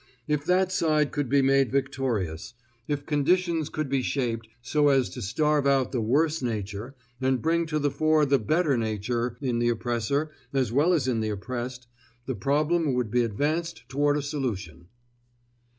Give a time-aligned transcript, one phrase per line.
[0.27, 2.55] If that side could be made victorious,
[2.87, 7.67] if conditions could be shaped so as to starve out the worse nature and bring
[7.67, 11.85] to the fore the better nature in the oppressor as well as in the oppressed,
[12.25, 14.87] the problem would be advanced toward a solution.